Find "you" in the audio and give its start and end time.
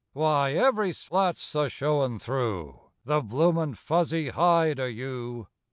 4.85-5.47